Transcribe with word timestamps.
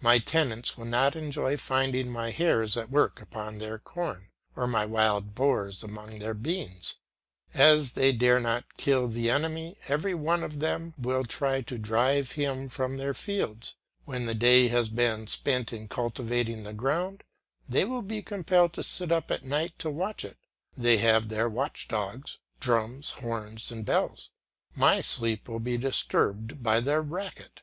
My 0.00 0.20
tenants 0.20 0.78
will 0.78 0.84
not 0.84 1.16
enjoy 1.16 1.56
finding 1.56 2.08
my 2.12 2.30
hares 2.30 2.76
at 2.76 2.92
work 2.92 3.20
upon 3.20 3.58
their 3.58 3.76
corn, 3.76 4.28
or 4.54 4.68
my 4.68 4.86
wild 4.86 5.34
boars 5.34 5.82
among 5.82 6.20
their 6.20 6.32
beans. 6.32 6.94
As 7.54 7.94
they 7.94 8.12
dare 8.12 8.38
not 8.38 8.76
kill 8.76 9.08
the 9.08 9.30
enemy, 9.30 9.76
every 9.88 10.14
one 10.14 10.44
of 10.44 10.60
them 10.60 10.94
will 10.96 11.24
try 11.24 11.60
to 11.62 11.76
drive 11.76 12.30
him 12.38 12.68
from 12.68 12.98
their 12.98 13.12
fields; 13.14 13.74
when 14.04 14.26
the 14.26 14.34
day 14.36 14.68
has 14.68 14.88
been 14.88 15.26
spent 15.26 15.72
in 15.72 15.88
cultivating 15.88 16.62
the 16.62 16.72
ground, 16.72 17.24
they 17.68 17.84
will 17.84 18.02
be 18.02 18.22
compelled 18.22 18.74
to 18.74 18.84
sit 18.84 19.10
up 19.10 19.28
at 19.32 19.42
night 19.42 19.76
to 19.80 19.90
watch 19.90 20.24
it; 20.24 20.36
they 20.76 20.94
will 21.04 21.20
have 21.28 21.52
watch 21.52 21.88
dogs, 21.88 22.38
drums, 22.60 23.10
horns, 23.10 23.72
and 23.72 23.84
bells; 23.84 24.30
my 24.76 25.00
sleep 25.00 25.48
will 25.48 25.58
be 25.58 25.76
disturbed 25.76 26.62
by 26.62 26.78
their 26.78 27.02
racket. 27.02 27.62